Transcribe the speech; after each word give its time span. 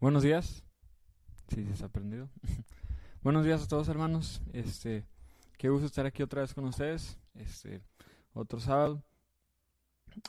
Buenos 0.00 0.22
días. 0.22 0.64
Sí, 1.48 1.68
se 1.74 1.82
ha 1.82 1.88
aprendido. 1.88 2.30
Buenos 3.22 3.44
días 3.44 3.62
a 3.62 3.68
todos, 3.68 3.86
hermanos. 3.90 4.40
Este, 4.54 5.04
qué 5.58 5.68
gusto 5.68 5.84
estar 5.84 6.06
aquí 6.06 6.22
otra 6.22 6.40
vez 6.40 6.54
con 6.54 6.64
ustedes. 6.64 7.18
Este, 7.34 7.82
otro 8.32 8.60
sábado. 8.60 9.04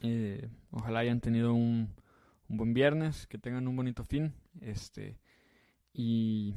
Eh, 0.02 0.49
ojalá 0.72 0.99
hayan 0.99 1.22
tenido 1.22 1.54
un, 1.54 1.96
un, 2.49 2.58
buen 2.58 2.73
viernes, 2.73 3.27
que 3.27 3.38
tengan 3.38 3.66
un 3.66 3.77
bonito 3.77 4.04
fin. 4.04 4.34
Este, 4.60 5.18
y 5.94 6.54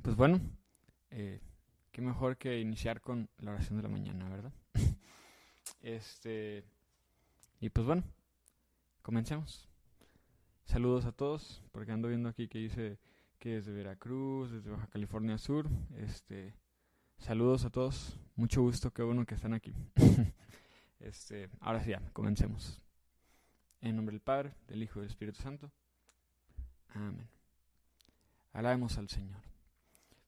pues 0.00 0.14
bueno, 0.14 0.40
eh, 1.10 1.40
qué 1.90 2.00
mejor 2.00 2.36
que 2.36 2.60
iniciar 2.60 3.00
con 3.00 3.28
la 3.38 3.50
oración 3.50 3.76
de 3.76 3.82
la 3.82 3.88
mañana, 3.88 4.28
¿verdad? 4.28 4.52
este, 5.82 6.62
y 7.58 7.70
pues 7.70 7.84
bueno, 7.84 8.04
comencemos. 9.02 9.71
Saludos 10.64 11.04
a 11.04 11.12
todos, 11.12 11.62
porque 11.72 11.92
ando 11.92 12.08
viendo 12.08 12.28
aquí 12.28 12.48
que 12.48 12.58
dice 12.58 12.98
que 13.38 13.56
desde 13.56 13.72
Veracruz, 13.72 14.52
desde 14.52 14.70
Baja 14.70 14.86
California 14.86 15.36
Sur, 15.36 15.68
este, 15.96 16.54
saludos 17.18 17.64
a 17.64 17.70
todos, 17.70 18.18
mucho 18.36 18.62
gusto, 18.62 18.92
qué 18.92 19.02
bueno 19.02 19.26
que 19.26 19.34
están 19.34 19.52
aquí. 19.52 19.74
este, 21.00 21.50
ahora 21.60 21.82
sí, 21.82 21.90
ya, 21.90 22.00
comencemos. 22.12 22.80
En 23.80 23.96
nombre 23.96 24.12
del 24.12 24.22
Padre, 24.22 24.54
del 24.68 24.82
Hijo 24.82 25.00
y 25.00 25.02
del 25.02 25.10
Espíritu 25.10 25.42
Santo. 25.42 25.70
Amén. 26.94 27.28
Alabemos 28.52 28.96
al 28.96 29.08
Señor. 29.08 29.42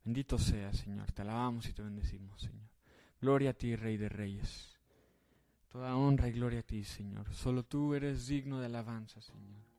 Bendito 0.05 0.39
sea, 0.39 0.73
Señor, 0.73 1.13
te 1.13 1.23
alabamos 1.23 1.69
y 1.69 1.73
te 1.73 1.83
bendecimos, 1.83 2.43
Señor. 2.43 2.69
Gloria 3.21 3.51
a 3.51 3.55
ti, 3.55 3.77
Rey 3.77 3.97
de 3.97 4.09
Reyes. 4.09 4.79
Toda 5.69 5.97
honra 5.97 6.29
y 6.29 6.33
gloria 6.33 6.61
a 6.61 6.63
ti, 6.63 6.85
Señor. 6.85 7.33
Solo 7.33 7.65
tú 7.65 7.95
eres 7.95 8.27
digno 8.27 8.61
de 8.61 8.67
alabanza, 8.67 9.21
Señor. 9.21 9.73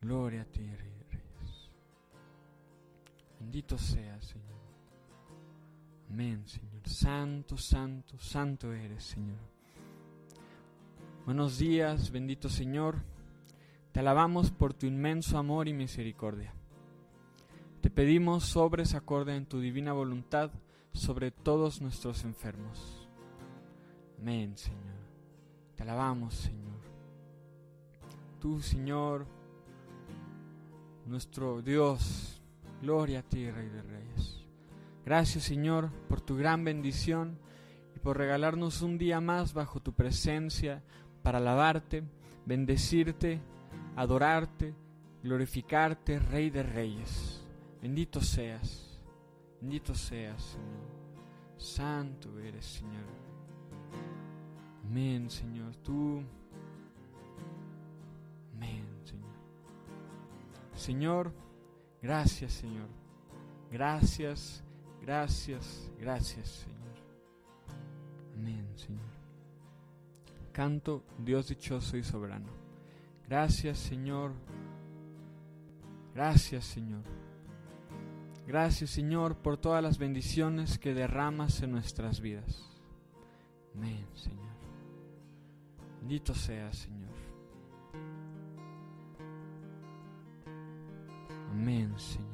Gloria 0.00 0.42
a 0.42 0.44
ti, 0.44 0.60
Rey 0.60 1.02
Reyes. 1.10 1.70
Bendito 3.40 3.76
sea, 3.76 4.20
Señor. 4.20 4.58
Amén, 6.10 6.46
Señor. 6.46 6.88
Santo, 6.88 7.56
santo, 7.56 8.18
santo 8.18 8.72
eres, 8.72 9.04
Señor. 9.04 9.38
Buenos 11.26 11.58
días, 11.58 12.10
bendito 12.10 12.48
Señor. 12.48 13.02
Te 13.92 14.00
alabamos 14.00 14.50
por 14.50 14.72
tu 14.72 14.86
inmenso 14.86 15.36
amor 15.36 15.68
y 15.68 15.74
misericordia. 15.74 16.54
Te 17.82 17.90
pedimos 17.90 18.44
sobres 18.44 18.94
acorde 18.94 19.36
en 19.36 19.44
tu 19.44 19.60
divina 19.60 19.92
voluntad 19.92 20.50
sobre 20.92 21.30
todos 21.30 21.82
nuestros 21.82 22.24
enfermos. 22.24 23.06
Amén, 24.18 24.56
Señor. 24.56 24.96
Te 25.76 25.82
alabamos, 25.82 26.32
Señor. 26.34 26.80
Tú, 28.40 28.60
Señor, 28.60 29.26
nuestro 31.08 31.62
Dios. 31.62 32.40
Gloria 32.82 33.20
a 33.20 33.22
ti, 33.22 33.50
Rey 33.50 33.68
de 33.68 33.82
Reyes. 33.82 34.46
Gracias, 35.04 35.44
Señor, 35.44 35.90
por 36.08 36.20
tu 36.20 36.36
gran 36.36 36.64
bendición 36.64 37.38
y 37.96 37.98
por 37.98 38.18
regalarnos 38.18 38.82
un 38.82 38.98
día 38.98 39.20
más 39.20 39.54
bajo 39.54 39.80
tu 39.80 39.94
presencia 39.94 40.82
para 41.22 41.38
alabarte, 41.38 42.04
bendecirte, 42.44 43.40
adorarte, 43.96 44.74
glorificarte, 45.22 46.18
Rey 46.18 46.50
de 46.50 46.62
Reyes. 46.62 47.42
Bendito 47.80 48.20
seas, 48.20 49.00
bendito 49.60 49.94
seas, 49.94 50.42
Señor. 50.42 50.88
Santo 51.56 52.38
eres, 52.38 52.64
Señor. 52.64 53.06
Amén, 54.84 55.28
Señor. 55.28 55.74
Tú 55.76 56.22
Señor, 60.78 61.32
gracias 62.00 62.52
Señor. 62.52 62.88
Gracias, 63.70 64.62
gracias, 65.02 65.90
gracias 65.98 66.48
Señor. 66.48 66.78
Amén 68.36 68.66
Señor. 68.76 69.10
Canto 70.52 71.02
Dios 71.18 71.48
dichoso 71.48 71.96
y 71.96 72.04
soberano. 72.04 72.46
Gracias 73.28 73.78
Señor. 73.78 74.32
Gracias 76.14 76.64
Señor. 76.64 77.02
Gracias 78.46 78.90
Señor 78.90 79.36
por 79.36 79.58
todas 79.58 79.82
las 79.82 79.98
bendiciones 79.98 80.78
que 80.78 80.94
derramas 80.94 81.60
en 81.60 81.72
nuestras 81.72 82.20
vidas. 82.20 82.64
Amén 83.74 84.06
Señor. 84.14 84.46
Bendito 86.00 86.34
sea 86.34 86.72
Señor. 86.72 87.17
Amén, 91.60 91.92
Señor. 91.98 92.28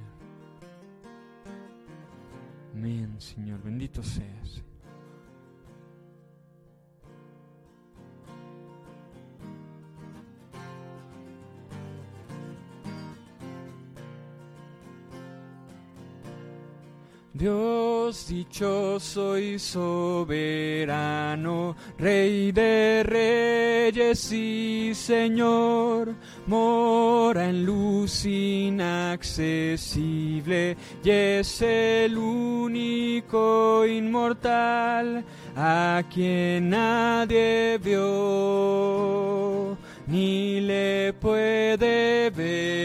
Amén, 2.74 3.18
Señor. 3.18 3.58
Bendito 3.62 4.02
seas. 4.02 4.62
Dios 17.32 17.73
dichoso 18.28 19.38
y 19.38 19.58
soberano, 19.58 20.24
Rey 21.98 22.52
de 22.52 23.02
reyes 23.04 24.30
y 24.32 24.92
Señor, 24.94 26.14
mora 26.46 27.48
en 27.48 27.66
luz 27.66 28.24
inaccesible 28.24 29.56
y 31.02 31.10
es 31.10 31.62
el 31.62 32.16
único 32.16 33.84
inmortal 33.86 35.24
a 35.56 36.02
quien 36.12 36.70
nadie 36.70 37.78
vio 37.82 39.76
ni 40.06 40.60
le 40.60 41.12
puede 41.14 42.30
ver. 42.30 42.83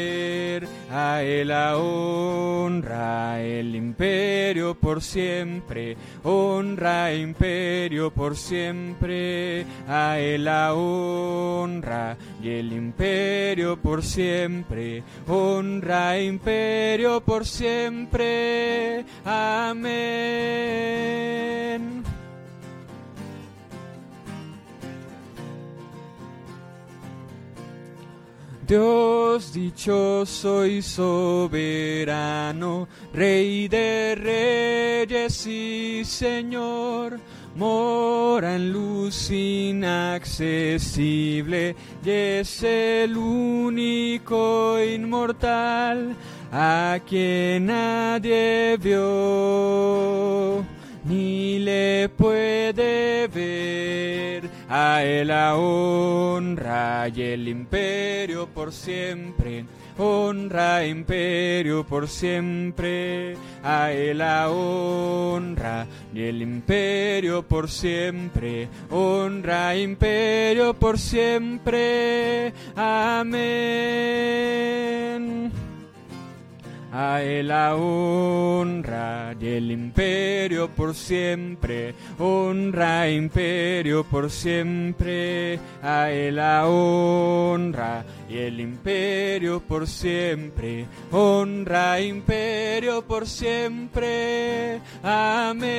Él 1.18 1.47
la 1.50 1.78
honra, 1.78 3.42
el 3.42 3.75
imperio 3.75 4.75
por 4.75 5.02
siempre, 5.02 5.97
honra 6.24 7.12
e 7.12 7.18
imperio 7.20 8.12
por 8.12 8.38
siempre. 8.38 9.66
A 9.88 10.18
la 10.38 10.75
honra 10.75 12.16
y 12.42 12.50
el 12.50 12.72
imperio 12.72 13.78
por 13.78 14.03
siempre, 14.03 15.03
honra 15.28 16.18
e 16.18 16.25
imperio 16.25 17.22
por 17.22 17.46
siempre. 17.46 19.03
Amén. 19.26 20.00
Dios 28.69 29.52
dichoso 29.52 30.63
y 30.63 30.81
soberano, 30.84 31.28
Rey 33.12 33.68
de 33.68 34.13
reyes 34.13 35.47
y 35.47 36.06
Señor, 36.06 37.19
mora 37.56 38.58
en 38.58 38.72
luz 38.72 39.31
inaccesible 39.31 40.56
y 42.05 42.09
es 42.11 42.61
el 42.61 43.17
único 43.17 44.79
inmortal 44.79 46.16
a 46.52 46.99
quien 47.08 47.66
nadie 47.66 48.78
vio 48.79 50.64
ni 51.05 51.58
le 51.59 52.09
puede 52.09 53.28
ver. 53.28 54.59
A 54.72 55.04
él 55.04 55.30
la 55.30 55.56
honra 55.56 57.08
y 57.08 57.24
el 57.24 57.48
imperio 57.48 58.48
por 58.48 58.72
siempre. 58.72 59.66
Honra 59.98 60.86
imperio 60.86 61.84
por 61.84 62.08
siempre. 62.08 63.36
A 63.64 63.92
él 63.92 64.20
la 64.20 64.52
honra 64.52 65.88
y 66.14 66.22
el 66.22 66.44
imperio 66.44 67.42
por 67.42 67.68
siempre. 67.68 68.68
Honra 68.92 69.76
imperio 69.76 70.76
por 70.76 71.00
siempre. 71.00 72.54
Amén 72.76 73.90
a 76.91 77.22
él 77.22 77.50
la 77.50 77.76
honra 77.76 79.36
y 79.40 79.47
el 79.47 79.72
imperio 79.72 80.70
por 80.70 80.96
siempre, 80.96 81.94
honra 82.18 83.08
e 83.08 83.14
imperio 83.14 84.03
por 84.03 84.32
siempre, 84.32 85.59
a 85.84 86.12
él 86.12 86.36
la 86.38 86.68
honra 86.68 88.03
y 88.30 88.38
el 88.38 88.59
imperio 88.59 89.62
por 89.62 89.88
siempre, 89.88 90.86
honra 91.12 92.00
e 92.00 92.08
imperio 92.08 93.03
por 93.03 93.28
siempre, 93.28 94.82
amén, 95.03 95.70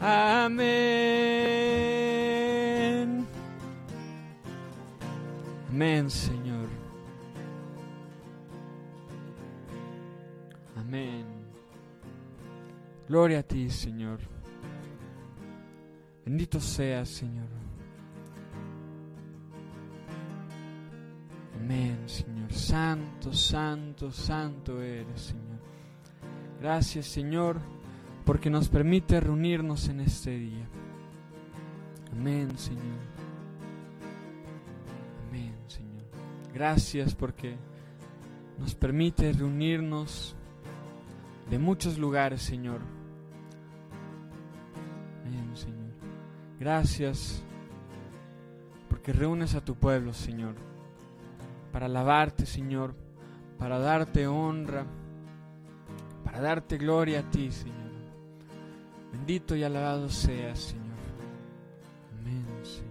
amén, 0.00 0.66
amén 5.70 6.10
Señor. 6.10 6.45
Gloria 13.08 13.38
a 13.40 13.42
ti, 13.42 13.70
Señor. 13.70 14.18
Bendito 16.24 16.58
seas, 16.58 17.08
Señor. 17.08 17.46
Amén, 21.54 21.98
Señor. 22.06 22.52
Santo, 22.52 23.32
santo, 23.32 24.10
santo 24.10 24.82
eres, 24.82 25.20
Señor. 25.20 25.60
Gracias, 26.60 27.06
Señor, 27.06 27.60
porque 28.24 28.50
nos 28.50 28.68
permite 28.68 29.20
reunirnos 29.20 29.88
en 29.88 30.00
este 30.00 30.36
día. 30.36 30.66
Amén, 32.12 32.58
Señor. 32.58 32.82
Amén, 35.28 35.54
Señor. 35.68 36.04
Gracias 36.52 37.14
porque 37.14 37.56
nos 38.58 38.74
permite 38.74 39.32
reunirnos 39.32 40.34
de 41.50 41.58
muchos 41.58 41.98
lugares, 41.98 42.42
Señor. 42.42 42.80
Amén, 45.24 45.56
Señor. 45.56 45.92
Gracias 46.58 47.42
porque 48.88 49.12
reúnes 49.12 49.54
a 49.54 49.64
tu 49.64 49.74
pueblo, 49.76 50.12
Señor, 50.12 50.54
para 51.72 51.86
alabarte, 51.86 52.46
Señor, 52.46 52.94
para 53.58 53.78
darte 53.78 54.26
honra, 54.26 54.84
para 56.24 56.40
darte 56.40 56.76
gloria 56.78 57.20
a 57.20 57.30
ti, 57.30 57.50
Señor. 57.50 57.76
Bendito 59.12 59.54
y 59.54 59.62
alabado 59.62 60.08
seas, 60.08 60.58
Señor. 60.58 60.86
Amén, 62.18 62.44
Señor. 62.62 62.86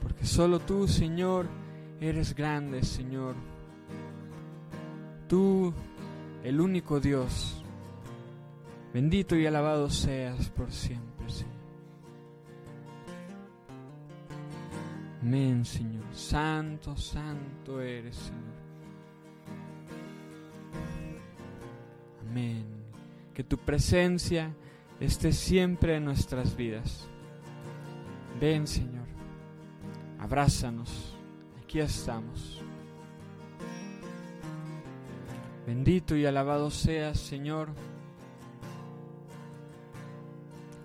Porque 0.00 0.24
solo 0.24 0.60
tú, 0.60 0.86
Señor, 0.86 1.46
eres 2.00 2.34
grande, 2.34 2.82
Señor. 2.82 3.34
Tú, 5.32 5.72
el 6.44 6.60
único 6.60 7.00
Dios. 7.00 7.64
Bendito 8.92 9.34
y 9.34 9.46
alabado 9.46 9.88
seas 9.88 10.50
por 10.50 10.70
siempre, 10.70 11.30
Señor. 11.30 11.54
Amén, 15.22 15.64
Señor. 15.64 16.04
Santo, 16.12 16.94
santo 16.98 17.80
eres, 17.80 18.14
Señor. 18.14 18.42
Amén. 22.28 22.66
Que 23.32 23.42
tu 23.42 23.56
presencia 23.56 24.54
esté 25.00 25.32
siempre 25.32 25.96
en 25.96 26.04
nuestras 26.04 26.54
vidas. 26.54 27.08
Ven, 28.38 28.66
Señor. 28.66 29.06
Abrázanos. 30.18 31.16
Aquí 31.62 31.80
estamos. 31.80 32.61
Bendito 35.74 36.14
y 36.14 36.26
alabado 36.26 36.70
seas, 36.70 37.18
Señor. 37.18 37.70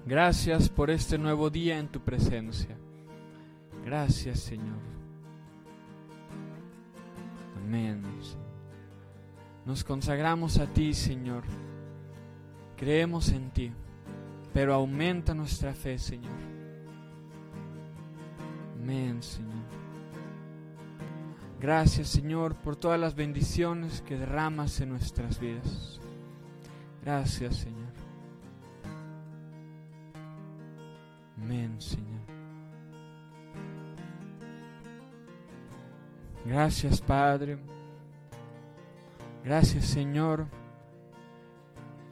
Gracias 0.06 0.69
por 0.69 0.89
este 0.89 1.18
nuevo 1.18 1.50
día 1.50 1.78
en 1.78 1.89
tu 1.89 2.00
presencia. 2.00 2.78
Gracias, 3.84 4.39
Señor. 4.39 4.80
Amén. 7.57 8.01
Nos 9.66 9.84
consagramos 9.84 10.57
a 10.57 10.68
ti, 10.68 10.94
Señor. 10.94 11.44
Creemos 12.78 13.28
en 13.34 13.51
ti, 13.51 13.74
pero 14.54 14.74
aumenta 14.74 15.34
nuestra 15.34 15.74
fe, 15.74 16.00
Señor. 16.00 16.31
Amén, 18.81 19.22
Señor. 19.22 19.56
Gracias, 21.59 22.09
Señor, 22.09 22.56
por 22.56 22.75
todas 22.75 23.00
las 23.00 23.15
bendiciones 23.15 24.01
que 24.01 24.18
derramas 24.18 24.80
en 24.80 24.89
nuestras 24.89 25.39
vidas. 25.39 26.00
Gracias, 27.04 27.56
Señor. 27.57 27.88
Amén, 31.42 31.75
Señor. 31.80 32.21
Gracias, 36.45 37.01
Padre. 37.01 37.57
Gracias, 39.44 39.86
Señor. 39.86 40.45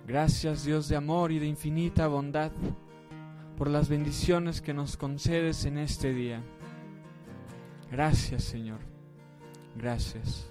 Gracias, 0.08 0.64
Dios 0.64 0.88
de 0.88 0.96
amor 0.96 1.32
y 1.32 1.40
de 1.40 1.48
infinita 1.48 2.08
bondad, 2.08 2.52
por 3.58 3.70
las 3.70 3.90
bendiciones 3.90 4.62
que 4.62 4.74
nos 4.74 4.98
concedes 4.98 5.66
en 5.66 5.78
este 5.78 6.14
día. 6.14 6.42
Gracias, 7.92 8.44
Señor. 8.44 8.95
Gracias. 9.76 10.50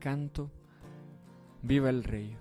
Canto, 0.00 0.50
viva 1.62 1.90
el 1.90 2.04
Rey. 2.04 2.36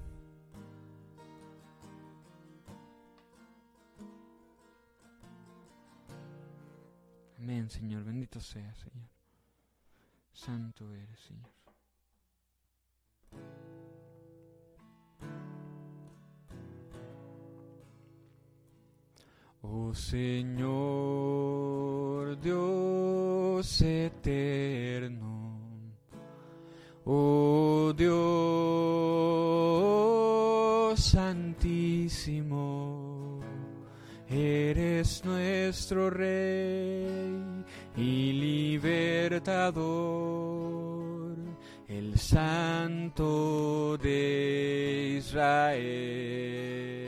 Amén, 7.38 7.70
Señor. 7.70 8.04
Bendito 8.04 8.40
sea, 8.40 8.74
Señor. 8.76 9.08
Santo 10.34 10.92
eres, 10.94 11.20
Señor. 11.20 11.50
Oh 19.62 19.94
Señor 19.94 20.38
Dios 23.58 23.82
eterno, 23.82 25.58
oh 27.06 27.92
Dios 27.98 28.20
santísimo, 31.00 32.60
eres 34.30 35.26
nuestro 35.26 36.12
Rey 36.12 37.66
y 37.96 38.32
libertador, 38.34 39.76
el 41.88 42.20
Santo 42.20 43.98
de 43.98 45.16
Israel. 45.18 47.07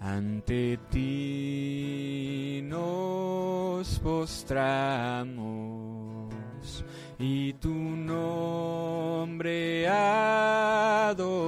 Ante 0.00 0.78
ti 0.90 2.60
nos 2.64 3.98
postramos 3.98 5.26
y 7.18 7.54
tu 7.54 7.72
nombre 7.72 8.28
adoramos, 9.88 11.40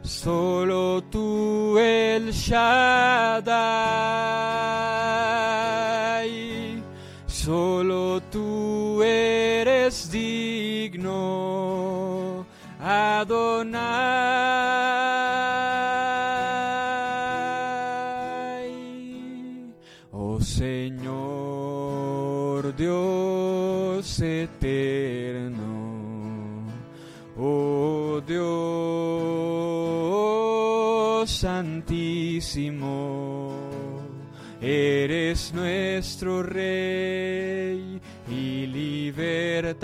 solo 0.00 1.02
tú 1.10 1.76
el 1.76 2.30
Shaddai, 2.30 3.50
solo 7.26 8.20
tú 8.30 9.02
eres 9.02 10.08
digno, 10.12 11.10
Adonai. 12.78 14.29
Santísimo, 32.40 33.52
eres 34.60 35.52
nuestro 35.52 36.42
Rey 36.42 38.00
y 38.30 38.66
libertador, 38.66 39.80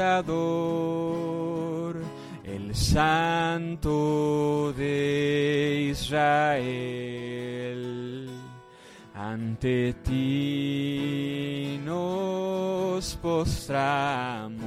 el 2.44 2.74
Santo 2.74 4.72
de 4.74 5.88
Israel. 5.90 6.56
Ante 9.14 9.94
ti 10.04 11.78
nos 11.84 13.16
postramos 13.16 14.66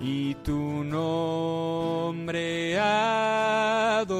y 0.00 0.34
tu 0.36 0.84
nombre 0.84 2.78
adoramos, 2.78 4.16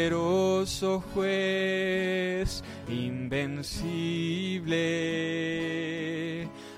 poderoso 0.00 1.02
juez, 1.12 2.62
invencible, 2.88 3.68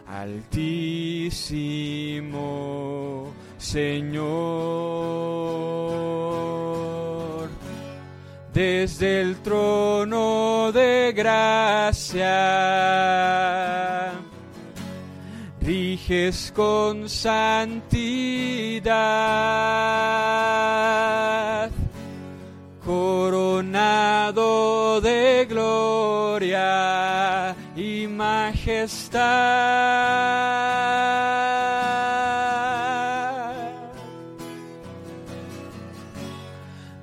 altísimo 0.07 1.63
Señor. 3.59 4.33
Desde 8.53 9.21
el 9.21 9.37
trono 9.37 10.73
de 10.73 11.13
gracia, 11.17 12.33
riges 15.61 16.53
con 16.55 17.09
santidad 17.09 18.83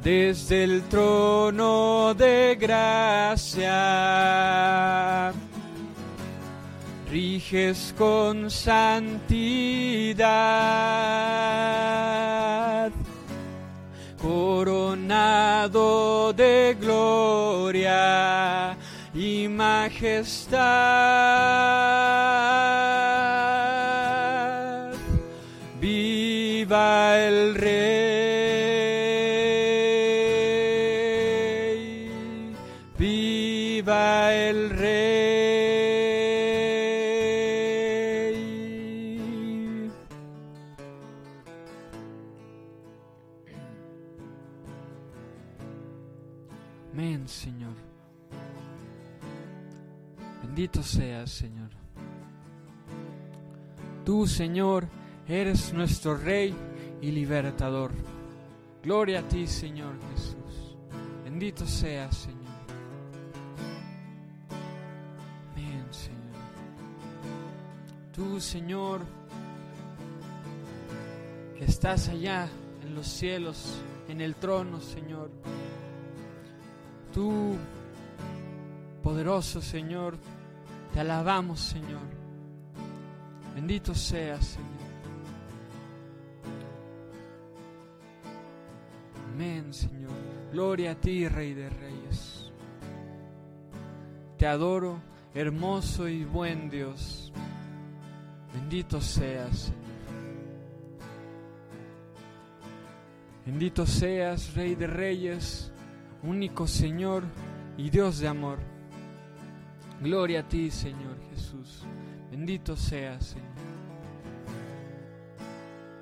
Desde 0.03 0.63
el 0.65 0.81
trono 0.89 2.13
de 2.13 2.57
gracia, 2.59 3.71
riges 7.09 7.95
con 7.97 8.51
santidad 8.51 10.19
coronado 14.21 16.33
de 16.33 16.75
gloria 16.77 18.75
majestad. 19.69 20.59
Señor, 54.29 54.87
eres 55.27 55.73
nuestro 55.73 56.15
Rey 56.15 56.55
y 57.01 57.11
libertador. 57.11 57.91
Gloria 58.83 59.19
a 59.19 59.23
ti, 59.23 59.47
Señor 59.47 59.95
Jesús. 60.11 60.77
Bendito 61.23 61.65
seas, 61.65 62.15
Señor. 62.15 62.39
Amén, 65.51 65.85
Señor. 65.91 66.19
Tú, 68.13 68.39
Señor, 68.39 69.01
que 71.57 71.65
estás 71.65 72.07
allá 72.07 72.47
en 72.83 72.95
los 72.95 73.07
cielos, 73.07 73.81
en 74.07 74.21
el 74.21 74.35
trono, 74.35 74.79
Señor. 74.79 75.31
Tú, 77.13 77.55
poderoso 79.03 79.61
Señor, 79.61 80.17
te 80.93 80.99
alabamos, 80.99 81.59
Señor. 81.59 82.18
Bendito 83.59 83.93
seas, 83.93 84.55
Señor. 84.55 84.69
Amén, 89.33 89.73
Señor. 89.73 90.13
Gloria 90.53 90.91
a 90.91 90.95
ti, 90.95 91.27
Rey 91.27 91.53
de 91.53 91.69
Reyes. 91.69 92.53
Te 94.37 94.47
adoro, 94.47 95.01
hermoso 95.33 96.07
y 96.07 96.23
buen 96.23 96.69
Dios. 96.69 97.33
Bendito 98.53 99.01
seas, 99.01 99.57
Señor. 99.57 99.79
Bendito 103.45 103.85
seas, 103.85 104.53
Rey 104.55 104.75
de 104.75 104.87
Reyes 104.87 105.69
único 106.23 106.65
Señor 106.65 107.23
y 107.77 107.89
Dios 107.89 108.19
de 108.19 108.29
amor. 108.29 108.59
Gloria 110.01 110.39
a 110.39 110.47
ti, 110.47 110.71
Señor 110.71 111.17
Jesús. 111.29 111.85
Bendito 112.31 112.75
seas, 112.75 113.25
Señor. 113.25 113.47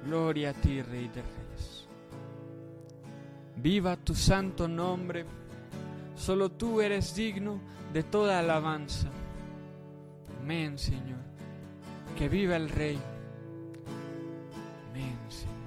Gloria 0.05 0.51
a 0.51 0.53
ti, 0.53 0.81
Rey 0.81 1.07
de 1.09 1.21
Reyes. 1.21 1.87
Viva 3.57 3.97
tu 3.97 4.13
santo 4.13 4.67
nombre. 4.67 5.25
Solo 6.15 6.51
tú 6.51 6.81
eres 6.81 7.15
digno 7.15 7.59
de 7.93 8.03
toda 8.03 8.39
alabanza. 8.39 9.09
Amén, 10.41 10.77
Señor. 10.77 11.19
Que 12.17 12.29
viva 12.29 12.55
el 12.55 12.69
Rey. 12.69 12.99
Amén, 14.89 15.17
Señor. 15.29 15.57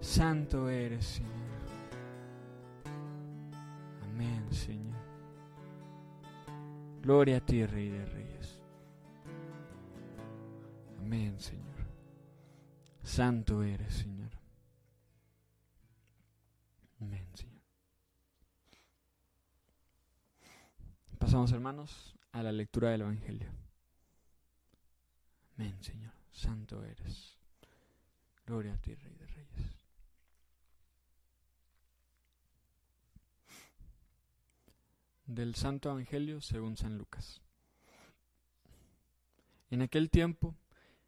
Santo 0.00 0.68
eres, 0.68 1.04
Señor. 1.04 1.32
Amén, 4.04 4.46
Señor. 4.52 4.94
Gloria 7.02 7.38
a 7.38 7.40
ti, 7.40 7.66
Rey 7.66 7.88
de 7.88 8.06
Reyes. 8.06 8.53
Amén, 11.14 11.38
Señor. 11.38 11.76
Santo 13.04 13.62
eres, 13.62 13.94
Señor. 13.94 14.32
Amén, 17.00 17.28
Señor. 17.36 17.62
Pasamos, 21.20 21.52
hermanos, 21.52 22.16
a 22.32 22.42
la 22.42 22.50
lectura 22.50 22.90
del 22.90 23.02
Evangelio. 23.02 23.48
Amén, 25.56 25.80
Señor. 25.80 26.12
Santo 26.32 26.84
eres. 26.84 27.38
Gloria 28.44 28.74
a 28.74 28.78
ti, 28.78 28.96
Rey 28.96 29.14
de 29.14 29.26
Reyes. 29.28 29.78
Del 35.26 35.54
Santo 35.54 35.90
Evangelio 35.92 36.40
según 36.40 36.76
San 36.76 36.98
Lucas. 36.98 37.40
En 39.70 39.80
aquel 39.80 40.10
tiempo, 40.10 40.56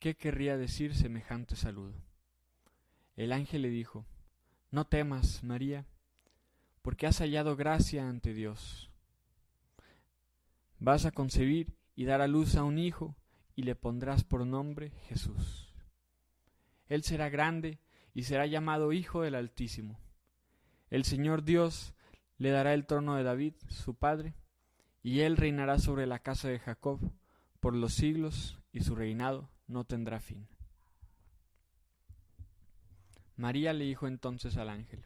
qué 0.00 0.16
querría 0.16 0.56
decir 0.56 0.96
semejante 0.96 1.54
saludo. 1.54 1.92
El 3.16 3.32
ángel 3.32 3.62
le 3.62 3.68
dijo, 3.68 4.06
No 4.70 4.86
temas, 4.86 5.44
María, 5.44 5.86
porque 6.80 7.06
has 7.06 7.18
hallado 7.18 7.54
gracia 7.54 8.08
ante 8.08 8.32
Dios. 8.32 8.90
Vas 10.78 11.04
a 11.04 11.12
concebir 11.12 11.76
y 11.94 12.06
dar 12.06 12.22
a 12.22 12.28
luz 12.28 12.56
a 12.56 12.64
un 12.64 12.78
hijo, 12.78 13.14
y 13.54 13.62
le 13.62 13.74
pondrás 13.74 14.24
por 14.24 14.46
nombre 14.46 14.90
Jesús. 15.08 15.74
Él 16.88 17.02
será 17.02 17.28
grande 17.28 17.78
y 18.14 18.22
será 18.22 18.46
llamado 18.46 18.94
Hijo 18.94 19.20
del 19.20 19.34
Altísimo. 19.34 20.00
El 20.88 21.04
Señor 21.04 21.44
Dios 21.44 21.92
le 22.38 22.50
dará 22.50 22.72
el 22.72 22.86
trono 22.86 23.16
de 23.16 23.22
David, 23.22 23.52
su 23.68 23.94
padre, 23.94 24.34
y 25.02 25.20
él 25.20 25.36
reinará 25.36 25.78
sobre 25.78 26.06
la 26.06 26.20
casa 26.20 26.48
de 26.48 26.58
Jacob 26.58 26.98
por 27.60 27.76
los 27.76 27.92
siglos, 27.92 28.56
y 28.72 28.80
su 28.80 28.94
reinado 28.94 29.50
no 29.70 29.84
tendrá 29.84 30.20
fin. 30.20 30.46
María 33.36 33.72
le 33.72 33.84
dijo 33.84 34.06
entonces 34.06 34.56
al 34.56 34.68
ángel, 34.68 35.04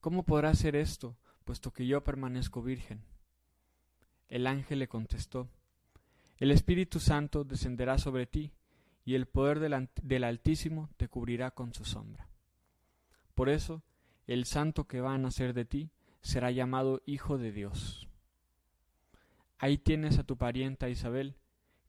¿Cómo 0.00 0.22
podrá 0.24 0.54
ser 0.54 0.76
esto, 0.76 1.16
puesto 1.44 1.72
que 1.72 1.86
yo 1.86 2.02
permanezco 2.04 2.62
virgen? 2.62 3.04
El 4.28 4.46
ángel 4.46 4.78
le 4.78 4.88
contestó, 4.88 5.48
El 6.38 6.50
Espíritu 6.50 7.00
Santo 7.00 7.44
descenderá 7.44 7.98
sobre 7.98 8.26
ti, 8.26 8.52
y 9.04 9.14
el 9.14 9.26
poder 9.26 9.60
del, 9.60 10.24
Altísimo 10.24 10.88
te 10.96 11.08
cubrirá 11.08 11.50
con 11.50 11.74
su 11.74 11.84
sombra. 11.84 12.28
Por 13.34 13.48
eso, 13.48 13.82
el 14.26 14.46
santo 14.46 14.86
que 14.86 15.00
va 15.00 15.14
a 15.14 15.18
nacer 15.18 15.52
de 15.52 15.66
ti 15.66 15.90
será 16.22 16.50
llamado 16.50 17.02
Hijo 17.04 17.36
de 17.36 17.52
Dios. 17.52 18.08
Ahí 19.58 19.76
tienes 19.76 20.18
a 20.18 20.24
tu 20.24 20.38
parienta 20.38 20.88
Isabel, 20.88 21.36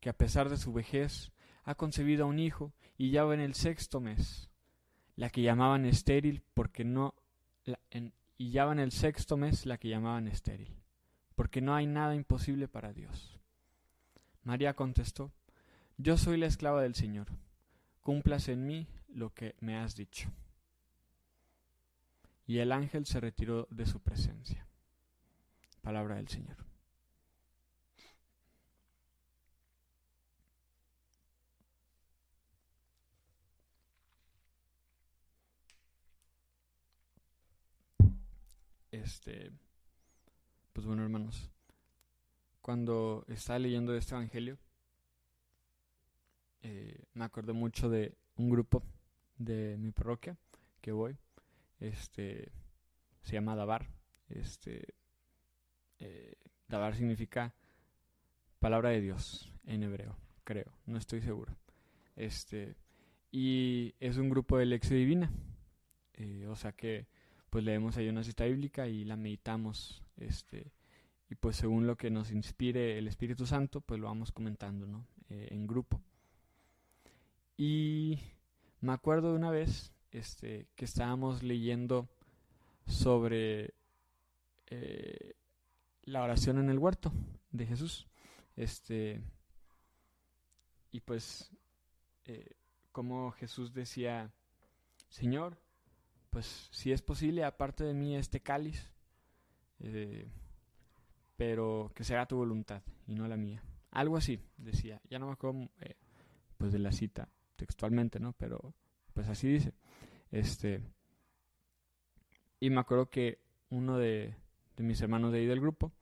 que 0.01 0.09
a 0.09 0.17
pesar 0.17 0.49
de 0.49 0.57
su 0.57 0.73
vejez 0.73 1.31
ha 1.65 1.75
concebido 1.75 2.23
a 2.23 2.27
un 2.27 2.39
hijo 2.39 2.71
y 2.97 3.09
ya 3.09 3.25
va 3.25 3.33
en 3.33 3.41
el 3.41 3.55
sexto 3.55 3.99
mes, 3.99 4.49
la 5.15 5.29
que 5.29 5.41
llamaban 5.41 5.85
estéril 5.85 6.43
porque 6.53 6.85
no 6.85 7.15
y 8.37 8.51
ya 8.51 8.65
va 8.65 8.73
en 8.73 8.79
el 8.79 8.91
sexto 8.91 9.37
mes 9.37 9.65
la 9.65 9.77
que 9.77 9.89
llamaban 9.89 10.27
estéril, 10.27 10.75
porque 11.35 11.61
no 11.61 11.73
hay 11.73 11.87
nada 11.87 12.15
imposible 12.15 12.67
para 12.67 12.93
Dios. 12.93 13.39
María 14.43 14.75
contestó, 14.75 15.31
Yo 15.97 16.17
soy 16.17 16.37
la 16.37 16.45
esclava 16.45 16.83
del 16.83 16.95
Señor, 16.95 17.27
cumplas 18.01 18.47
en 18.49 18.67
mí 18.67 18.87
lo 19.07 19.33
que 19.33 19.55
me 19.59 19.77
has 19.77 19.95
dicho. 19.95 20.29
Y 22.45 22.59
el 22.59 22.71
ángel 22.71 23.07
se 23.07 23.19
retiró 23.19 23.67
de 23.71 23.87
su 23.87 24.01
presencia. 24.01 24.67
Palabra 25.81 26.17
del 26.17 26.27
Señor. 26.27 26.64
Este, 39.03 39.51
pues 40.71 40.87
bueno, 40.87 41.03
hermanos, 41.03 41.51
cuando 42.61 43.25
estaba 43.27 43.59
leyendo 43.59 43.93
este 43.93 44.15
evangelio, 44.15 44.57
eh, 46.61 47.03
me 47.13 47.25
acordé 47.25 47.51
mucho 47.51 47.89
de 47.89 48.15
un 48.37 48.49
grupo 48.49 48.83
de 49.37 49.75
mi 49.77 49.91
parroquia 49.91 50.37
que 50.79 50.93
voy, 50.93 51.17
este, 51.81 52.53
se 53.21 53.33
llama 53.33 53.57
Dabar, 53.57 53.89
este, 54.29 54.95
eh, 55.99 56.37
Dabar 56.69 56.95
significa 56.95 57.53
palabra 58.59 58.91
de 58.91 59.01
Dios 59.01 59.51
en 59.65 59.83
hebreo, 59.83 60.15
creo, 60.45 60.71
no 60.85 60.97
estoy 60.97 61.19
seguro, 61.19 61.53
este, 62.15 62.77
y 63.29 63.93
es 63.99 64.15
un 64.15 64.29
grupo 64.29 64.57
de 64.57 64.67
lección 64.67 64.97
divina, 64.97 65.29
eh, 66.13 66.47
o 66.47 66.55
sea 66.55 66.71
que 66.71 67.07
pues 67.55 67.63
leemos 67.63 67.95
ahí 67.95 68.09
una 68.09 68.21
cita 68.21 68.43
bíblica 68.43 68.85
y 68.89 69.05
la 69.05 69.15
meditamos, 69.15 70.03
este, 70.17 70.73
y 71.29 71.35
pues 71.35 71.55
según 71.55 71.87
lo 71.87 71.95
que 71.95 72.11
nos 72.11 72.31
inspire 72.31 72.97
el 72.97 73.07
Espíritu 73.07 73.45
Santo, 73.47 73.79
pues 73.79 73.97
lo 73.97 74.07
vamos 74.07 74.33
comentando, 74.33 74.85
¿no? 74.85 75.07
Eh, 75.29 75.47
en 75.51 75.65
grupo. 75.65 76.01
Y 77.55 78.19
me 78.81 78.91
acuerdo 78.91 79.29
de 79.29 79.37
una 79.37 79.51
vez, 79.51 79.93
este, 80.11 80.67
que 80.75 80.83
estábamos 80.83 81.43
leyendo 81.43 82.09
sobre 82.87 83.73
eh, 84.67 85.35
la 86.03 86.23
oración 86.23 86.57
en 86.57 86.69
el 86.69 86.77
huerto 86.77 87.13
de 87.51 87.67
Jesús, 87.67 88.05
este, 88.57 89.21
y 90.91 90.99
pues 90.99 91.49
eh, 92.25 92.57
como 92.91 93.31
Jesús 93.31 93.73
decía, 93.73 94.33
Señor, 95.07 95.57
pues 96.35 96.67
si 96.69 96.91
es 96.91 97.01
posible, 97.01 97.45
aparte 97.45 97.85
de 97.85 97.93
mí 97.93 98.17
este 98.17 98.41
cáliz, 98.41 98.91
eh, 99.79 100.27
pero 101.37 101.93
que 101.95 102.03
sea 102.03 102.25
tu 102.25 102.35
voluntad 102.35 102.81
y 103.07 103.15
no 103.15 103.25
la 103.25 103.37
mía. 103.37 103.63
Algo 103.91 104.17
así, 104.17 104.41
decía. 104.57 105.01
Ya 105.09 105.17
no 105.17 105.27
me 105.27 105.31
acuerdo 105.31 105.69
eh, 105.79 105.95
pues 106.57 106.73
de 106.73 106.79
la 106.79 106.91
cita 106.91 107.29
textualmente, 107.55 108.19
¿no? 108.19 108.33
Pero 108.33 108.73
pues 109.13 109.29
así 109.29 109.47
dice. 109.47 109.71
Este 110.29 110.83
y 112.59 112.69
me 112.69 112.81
acuerdo 112.81 113.09
que 113.09 113.39
uno 113.69 113.97
de, 113.97 114.35
mis 114.75 114.99
hermanos 114.99 115.31
de 115.31 115.39
ahí 115.39 115.45
del 115.45 115.61
grupo 115.61 115.93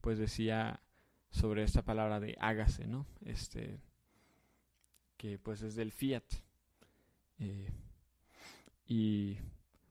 pues 0.00 0.20
decía 0.20 0.84
sobre 1.30 1.64
esta 1.64 1.82
palabra 1.82 2.20
de 2.20 2.36
hágase, 2.38 2.86
¿no? 2.86 3.06
Este 3.24 3.80
que 5.16 5.36
pues 5.36 5.62
es 5.62 5.74
del 5.74 5.90
fiat. 5.90 6.22
Eh, 7.40 7.72
y 8.88 9.36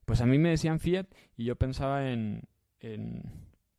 pues 0.06 0.22
a 0.22 0.26
mí 0.26 0.40
me 0.40 0.50
decían 0.50 0.80
Fiat 0.80 1.06
y 1.38 1.46
yo 1.46 1.56
pensaba 1.56 2.10
en, 2.10 2.42
en 2.80 3.22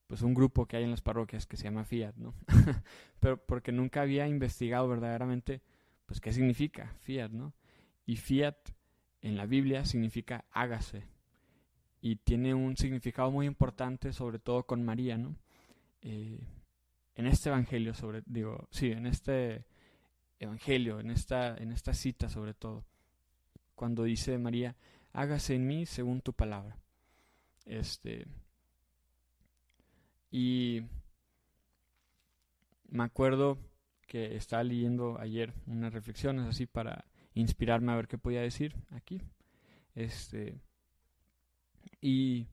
pues 0.06 0.22
un 0.22 0.32
grupo 0.32 0.66
que 0.66 0.76
hay 0.76 0.84
en 0.84 0.92
las 0.92 1.02
parroquias 1.02 1.46
que 1.46 1.56
se 1.56 1.64
llama 1.64 1.84
Fiat, 1.84 2.14
¿no? 2.16 2.34
Pero 3.20 3.44
porque 3.44 3.72
nunca 3.72 4.02
había 4.02 4.28
investigado 4.28 4.88
verdaderamente 4.88 5.60
pues 6.06 6.20
qué 6.20 6.32
significa 6.32 6.94
Fiat, 7.00 7.30
¿no? 7.30 7.52
Y 8.06 8.16
Fiat 8.16 8.56
en 9.20 9.36
la 9.36 9.44
Biblia 9.46 9.84
significa 9.84 10.44
hágase 10.52 11.08
y 12.00 12.16
tiene 12.16 12.54
un 12.54 12.76
significado 12.76 13.32
muy 13.32 13.46
importante 13.46 14.12
sobre 14.12 14.38
todo 14.38 14.64
con 14.64 14.84
María, 14.84 15.18
¿no? 15.18 15.36
Eh, 16.00 16.38
en 17.16 17.26
este 17.26 17.48
evangelio 17.48 17.92
sobre 17.92 18.22
digo, 18.24 18.68
sí, 18.70 18.92
en 18.92 19.06
este 19.06 19.64
evangelio, 20.38 21.00
en 21.00 21.10
esta 21.10 21.56
en 21.56 21.72
esta 21.72 21.92
cita 21.92 22.28
sobre 22.28 22.54
todo 22.54 22.84
cuando 23.74 24.02
dice 24.02 24.36
María, 24.38 24.76
hágase 25.12 25.54
en 25.54 25.66
mí 25.66 25.86
según 25.86 26.20
tu 26.20 26.32
palabra. 26.32 26.76
Este. 27.64 28.26
Y 30.30 30.82
me 32.88 33.04
acuerdo 33.04 33.58
que 34.06 34.36
estaba 34.36 34.64
leyendo 34.64 35.18
ayer 35.18 35.52
unas 35.66 35.92
reflexiones 35.92 36.46
así 36.46 36.66
para 36.66 37.04
inspirarme 37.34 37.92
a 37.92 37.96
ver 37.96 38.08
qué 38.08 38.18
podía 38.18 38.40
decir 38.40 38.74
aquí. 38.90 39.20
Este. 39.94 40.60
Y 42.00 42.46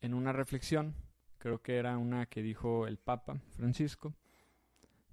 en 0.00 0.14
una 0.14 0.32
reflexión, 0.32 0.94
creo 1.38 1.62
que 1.62 1.76
era 1.76 1.98
una 1.98 2.26
que 2.26 2.42
dijo 2.42 2.86
el 2.86 2.98
Papa 2.98 3.40
Francisco, 3.56 4.14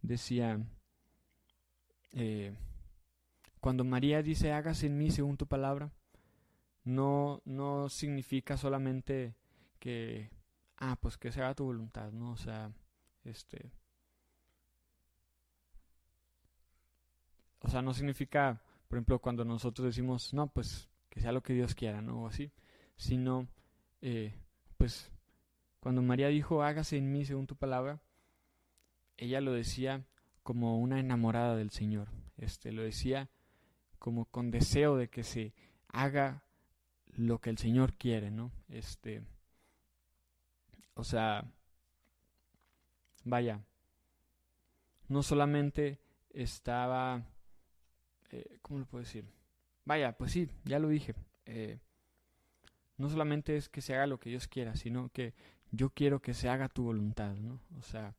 decía, 0.02 0.60
eh, 2.14 2.54
cuando 3.66 3.84
María 3.84 4.22
dice 4.22 4.52
hágase 4.52 4.86
en 4.86 4.96
mí 4.96 5.10
según 5.10 5.38
tu 5.38 5.48
palabra, 5.48 5.92
no, 6.84 7.42
no 7.46 7.90
significa 7.90 8.58
solamente 8.58 9.34
que, 9.80 10.30
ah, 10.78 10.96
pues 11.02 11.18
que 11.18 11.32
se 11.32 11.42
haga 11.42 11.56
tu 11.56 11.64
voluntad, 11.64 12.12
¿no? 12.12 12.34
O 12.34 12.38
sea, 12.38 12.72
este... 13.24 13.72
O 17.62 17.68
sea, 17.68 17.82
no 17.82 17.92
significa, 17.96 18.62
por 18.88 19.00
ejemplo, 19.00 19.18
cuando 19.18 19.44
nosotros 19.44 19.88
decimos, 19.88 20.32
no, 20.32 20.46
pues 20.46 20.88
que 21.10 21.20
sea 21.20 21.32
lo 21.32 21.42
que 21.42 21.54
Dios 21.54 21.74
quiera, 21.74 22.04
¿no? 22.04 22.22
O 22.22 22.28
así, 22.28 22.52
sino, 22.98 23.48
eh, 24.00 24.36
pues, 24.78 25.12
cuando 25.80 26.04
María 26.04 26.28
dijo, 26.28 26.62
hágase 26.62 26.98
en 26.98 27.12
mí 27.12 27.26
según 27.26 27.48
tu 27.48 27.56
palabra, 27.56 28.00
ella 29.18 29.42
lo 29.42 29.54
decía 29.54 30.06
como 30.44 30.78
una 30.80 31.00
enamorada 31.00 31.56
del 31.56 31.72
Señor, 31.72 32.10
este, 32.38 32.72
lo 32.72 32.84
decía 32.84 33.32
como 34.06 34.26
con 34.26 34.52
deseo 34.52 34.98
de 34.98 35.10
que 35.10 35.24
se 35.24 35.56
haga 35.88 36.44
lo 37.16 37.42
que 37.42 37.50
el 37.50 37.58
Señor 37.58 37.96
quiere, 37.96 38.30
¿no? 38.30 38.52
Este, 38.70 39.24
o 40.94 41.04
sea, 41.04 41.44
vaya, 43.24 43.66
no 45.08 45.24
solamente 45.24 45.98
estaba, 46.30 47.26
eh, 48.30 48.60
¿cómo 48.62 48.82
lo 48.82 48.86
puedo 48.86 49.04
decir? 49.04 49.26
Vaya, 49.86 50.16
pues 50.16 50.34
sí, 50.34 50.52
ya 50.66 50.78
lo 50.78 50.90
dije. 50.90 51.16
Eh, 51.48 51.80
no 52.98 53.10
solamente 53.10 53.58
es 53.58 53.70
que 53.70 53.82
se 53.82 53.96
haga 53.96 54.06
lo 54.06 54.20
que 54.20 54.30
Dios 54.30 54.48
quiera, 54.48 54.76
sino 54.76 55.10
que 55.10 55.34
yo 55.72 55.90
quiero 55.90 56.22
que 56.22 56.36
se 56.36 56.48
haga 56.48 56.70
tu 56.70 56.84
voluntad, 56.84 57.34
¿no? 57.38 57.60
O 57.80 57.82
sea, 57.82 58.14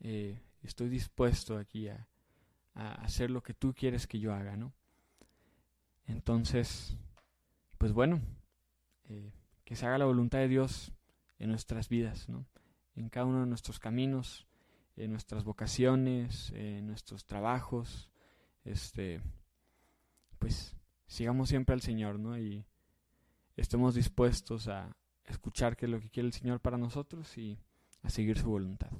eh, 0.00 0.40
estoy 0.64 0.88
dispuesto 0.88 1.56
aquí 1.56 1.86
a, 1.86 2.08
a 2.74 2.94
hacer 2.94 3.30
lo 3.30 3.44
que 3.44 3.54
tú 3.54 3.72
quieres 3.72 4.08
que 4.08 4.18
yo 4.18 4.34
haga, 4.34 4.56
¿no? 4.56 4.72
Entonces, 6.10 6.96
pues 7.78 7.92
bueno, 7.92 8.20
eh, 9.08 9.32
que 9.64 9.76
se 9.76 9.86
haga 9.86 9.98
la 9.98 10.04
voluntad 10.04 10.38
de 10.38 10.48
Dios 10.48 10.92
en 11.38 11.50
nuestras 11.50 11.88
vidas, 11.88 12.28
¿no? 12.28 12.46
En 12.96 13.08
cada 13.08 13.26
uno 13.26 13.40
de 13.40 13.46
nuestros 13.46 13.78
caminos, 13.78 14.46
en 14.96 15.12
nuestras 15.12 15.44
vocaciones, 15.44 16.50
en 16.50 16.86
nuestros 16.86 17.24
trabajos, 17.24 18.10
este, 18.64 19.22
pues 20.38 20.76
sigamos 21.06 21.48
siempre 21.48 21.74
al 21.74 21.80
Señor, 21.80 22.18
¿no? 22.18 22.36
Y 22.36 22.66
estemos 23.56 23.94
dispuestos 23.94 24.68
a 24.68 24.94
escuchar 25.24 25.76
qué 25.76 25.86
es 25.86 25.92
lo 25.92 26.00
que 26.00 26.10
quiere 26.10 26.26
el 26.26 26.32
Señor 26.32 26.60
para 26.60 26.76
nosotros 26.76 27.38
y 27.38 27.58
a 28.02 28.10
seguir 28.10 28.36
su 28.36 28.50
voluntad. 28.50 28.90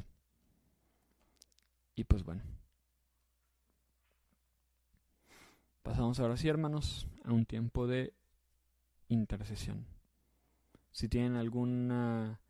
Y 1.97 2.05
pues 2.05 2.23
bueno. 2.23 2.43
Pasamos 5.83 6.21
ahora 6.21 6.37
sí, 6.37 6.49
hermanos, 6.49 7.09
a 7.25 7.33
un 7.33 7.47
tiempo 7.47 7.87
de 7.87 8.13
intercesión. 9.09 9.87
Si 10.93 11.09
tienen 11.09 11.37
alguna 11.37 12.41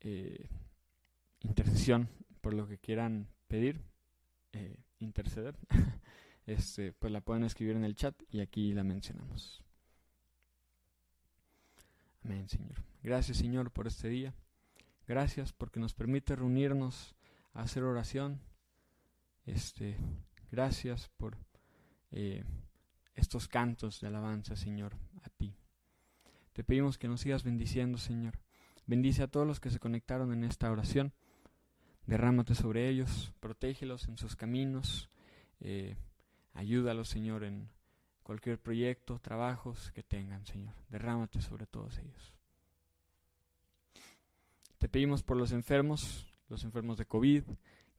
eh, 0.00 0.48
intercesión 1.40 2.08
por 2.40 2.54
lo 2.54 2.66
que 2.66 2.78
quieran 2.78 3.28
pedir, 3.46 3.82
eh, 4.52 4.76
interceder, 5.00 5.56
este, 6.46 6.92
pues 6.92 7.12
la 7.12 7.20
pueden 7.20 7.44
escribir 7.44 7.76
en 7.76 7.84
el 7.84 7.94
chat 7.94 8.20
y 8.30 8.40
aquí 8.40 8.72
la 8.72 8.84
mencionamos. 8.84 9.62
Amén, 12.24 12.48
Señor. 12.48 12.82
Gracias, 13.02 13.36
Señor, 13.36 13.70
por 13.70 13.86
este 13.86 14.08
día. 14.08 14.34
Gracias 15.06 15.52
porque 15.52 15.78
nos 15.78 15.94
permite 15.94 16.34
reunirnos 16.34 17.14
a 17.52 17.62
hacer 17.62 17.84
oración. 17.84 18.40
Este, 19.44 19.96
gracias 20.50 21.08
por 21.16 21.36
eh, 22.10 22.44
estos 23.14 23.48
cantos 23.48 24.00
de 24.00 24.08
alabanza, 24.08 24.56
Señor, 24.56 24.96
a 25.22 25.28
ti. 25.30 25.54
Te 26.52 26.64
pedimos 26.64 26.98
que 26.98 27.08
nos 27.08 27.20
sigas 27.20 27.44
bendiciendo, 27.44 27.98
Señor. 27.98 28.38
Bendice 28.86 29.22
a 29.22 29.28
todos 29.28 29.46
los 29.46 29.60
que 29.60 29.70
se 29.70 29.78
conectaron 29.78 30.32
en 30.32 30.44
esta 30.44 30.70
oración. 30.70 31.12
Derrámate 32.06 32.54
sobre 32.54 32.88
ellos, 32.88 33.32
protégelos 33.40 34.06
en 34.08 34.16
sus 34.16 34.36
caminos. 34.36 35.10
Eh, 35.60 35.96
ayúdalos, 36.54 37.08
Señor, 37.08 37.42
en 37.42 37.68
cualquier 38.22 38.60
proyecto, 38.60 39.18
trabajos 39.18 39.90
que 39.92 40.02
tengan, 40.02 40.46
Señor. 40.46 40.74
Derrámate 40.88 41.40
sobre 41.40 41.66
todos 41.66 41.98
ellos. 41.98 42.32
Te 44.78 44.88
pedimos 44.88 45.22
por 45.22 45.36
los 45.36 45.52
enfermos, 45.52 46.26
los 46.48 46.62
enfermos 46.62 46.96
de 46.96 47.06
COVID, 47.06 47.42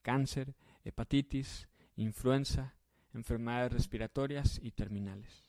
cáncer, 0.01 0.55
hepatitis, 0.85 1.67
influenza, 1.97 2.76
enfermedades 3.17 3.73
respiratorias 3.73 4.59
y 4.61 4.71
terminales. 4.71 5.43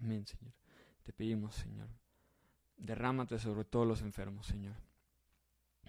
Amén, 0.00 0.26
Señor. 0.26 0.52
Te 1.02 1.12
pedimos, 1.12 1.54
Señor. 1.54 1.88
Derrámate 2.76 3.38
sobre 3.38 3.64
todos 3.64 3.86
los 3.86 4.02
enfermos, 4.02 4.46
Señor. 4.46 4.76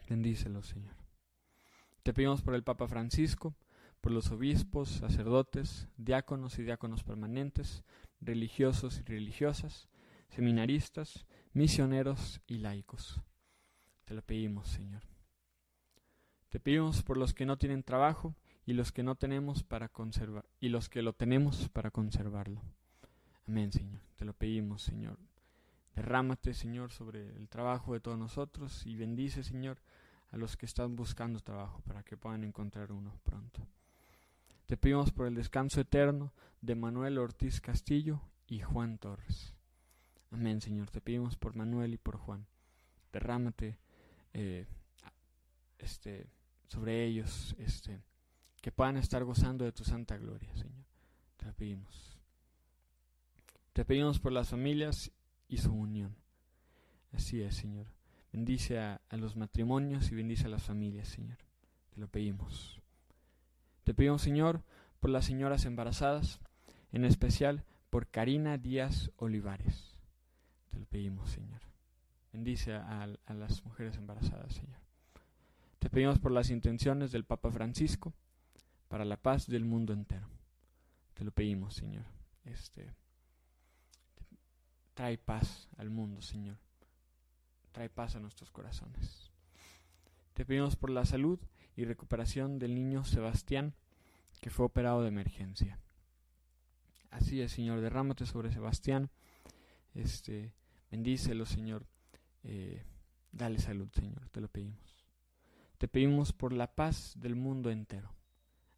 Bendícelos, 0.07 0.67
Señor. 0.67 0.95
Te 2.03 2.13
pedimos 2.13 2.41
por 2.41 2.53
el 2.55 2.63
Papa 2.63 2.87
Francisco, 2.87 3.55
por 3.99 4.11
los 4.11 4.31
obispos, 4.31 4.89
sacerdotes, 4.89 5.89
diáconos 5.97 6.59
y 6.59 6.63
diáconos 6.63 7.03
permanentes, 7.03 7.83
religiosos 8.21 8.99
y 8.99 9.03
religiosas, 9.03 9.89
seminaristas, 10.29 11.25
misioneros 11.51 12.39
y 12.47 12.59
laicos. 12.59 13.21
Te 14.05 14.13
lo 14.13 14.21
pedimos, 14.21 14.69
Señor. 14.69 15.01
Te 16.49 16.59
pedimos 16.59 17.03
por 17.03 17.17
los 17.17 17.33
que 17.33 17.45
no 17.45 17.57
tienen 17.57 17.83
trabajo 17.83 18.35
y 18.67 18.73
los 18.73 18.91
que 18.91 19.01
no 19.01 19.15
tenemos 19.15 19.63
para 19.63 19.87
conservar 19.87 20.45
y 20.59 20.67
los 20.67 20.89
que 20.89 21.01
lo 21.01 21.13
tenemos 21.13 21.69
para 21.69 21.89
conservarlo. 21.89 22.61
Amén, 23.47 23.71
Señor. 23.71 24.01
Te 24.17 24.25
lo 24.25 24.33
pedimos, 24.33 24.81
Señor. 24.81 25.17
Derrámate, 25.95 26.53
Señor, 26.53 26.91
sobre 26.91 27.29
el 27.37 27.47
trabajo 27.47 27.93
de 27.93 28.01
todos 28.01 28.19
nosotros 28.19 28.85
y 28.85 28.97
bendice, 28.97 29.41
Señor, 29.41 29.77
a 30.31 30.37
los 30.37 30.57
que 30.57 30.65
están 30.65 30.97
buscando 30.97 31.39
trabajo 31.39 31.81
para 31.87 32.03
que 32.03 32.17
puedan 32.17 32.43
encontrar 32.43 32.91
uno 32.91 33.17
pronto. 33.23 33.65
Te 34.65 34.75
pedimos 34.75 35.13
por 35.13 35.27
el 35.27 35.35
descanso 35.35 35.79
eterno 35.79 36.33
de 36.59 36.75
Manuel 36.75 37.19
Ortiz 37.19 37.61
Castillo 37.61 38.21
y 38.47 38.59
Juan 38.59 38.97
Torres. 38.97 39.55
Amén, 40.29 40.59
Señor. 40.59 40.89
Te 40.89 40.99
pedimos 40.99 41.37
por 41.37 41.55
Manuel 41.55 41.93
y 41.93 41.97
por 41.97 42.17
Juan. 42.17 42.45
Derrámate 43.13 43.77
eh, 44.33 44.67
este, 45.79 46.27
sobre 46.67 47.05
ellos, 47.05 47.55
este, 47.59 48.01
que 48.67 48.71
puedan 48.73 48.97
estar 48.97 49.23
gozando 49.23 49.63
de 49.63 49.71
tu 49.71 49.85
santa 49.85 50.17
gloria, 50.17 50.53
Señor. 50.57 50.83
Te 51.37 51.45
lo 51.45 51.53
pedimos. 51.53 52.19
Te 53.71 53.85
pedimos 53.85 54.19
por 54.19 54.33
las 54.33 54.49
familias 54.49 55.09
y 55.47 55.59
su 55.59 55.73
unión. 55.73 56.17
Así 57.13 57.41
es, 57.41 57.55
Señor. 57.55 57.87
Bendice 58.33 58.77
a, 58.77 58.99
los 59.11 59.37
matrimonios 59.37 60.11
y 60.11 60.15
bendice 60.15 60.47
a 60.47 60.49
las 60.49 60.63
familias, 60.63 61.07
Señor. 61.07 61.37
Te 61.91 62.01
lo 62.01 62.09
pedimos. 62.09 62.81
Te 63.85 63.93
pedimos, 63.93 64.21
Señor, 64.21 64.61
por 64.99 65.11
las 65.11 65.23
señoras 65.23 65.63
embarazadas, 65.63 66.41
en 66.91 67.05
especial 67.05 67.63
por 67.89 68.07
Karina 68.07 68.57
Díaz 68.57 69.11
Olivares. 69.15 69.95
Te 70.71 70.79
lo 70.79 70.85
pedimos, 70.87 71.29
Señor. 71.29 71.61
Bendice 72.33 72.73
a, 72.73 73.03
a, 73.03 73.33
las 73.33 73.63
mujeres 73.63 73.95
embarazadas, 73.95 74.55
Señor. 74.55 74.81
Te 75.79 75.89
pedimos 75.89 76.19
por 76.19 76.33
las 76.33 76.49
intenciones 76.49 77.13
del 77.13 77.23
Papa 77.23 77.49
Francisco 77.49 78.13
para 78.87 79.05
la 79.05 79.17
paz 79.17 79.47
del 79.47 79.65
mundo 79.65 79.93
entero. 79.93 80.27
Te 81.13 81.23
lo 81.23 81.31
pedimos, 81.31 81.73
Señor. 81.75 82.05
Este 82.43 82.93
trae 84.93 85.17
paz 85.17 85.69
al 85.77 85.89
mundo, 85.89 86.21
Señor. 86.21 86.57
Trae 87.71 87.89
paz 87.89 88.15
a 88.15 88.19
nuestros 88.19 88.49
corazones. 88.51 89.31
Te 90.33 90.43
pedimos 90.45 90.75
por 90.75 90.89
la 90.89 91.05
salud 91.05 91.39
y 91.75 91.85
recuperación 91.85 92.57
del 92.57 92.73
niño 92.73 93.03
Sebastián, 93.03 93.75
que 94.41 94.49
fue 94.49 94.65
operado 94.65 95.03
de 95.03 95.09
emergencia. 95.09 95.79
Así 97.11 97.41
es, 97.41 97.51
Señor, 97.51 97.81
derrámate 97.81 98.25
sobre 98.25 98.51
Sebastián. 98.51 99.11
Este, 99.93 100.53
bendícelo, 100.89 101.45
Señor. 101.45 101.85
Eh, 102.43 102.83
dale 103.31 103.59
salud, 103.59 103.89
Señor, 103.93 104.29
te 104.29 104.41
lo 104.41 104.47
pedimos. 104.47 105.05
Te 105.77 105.87
pedimos 105.87 106.33
por 106.33 106.53
la 106.53 106.73
paz 106.73 107.13
del 107.17 107.35
mundo 107.35 107.69
entero. 107.69 108.16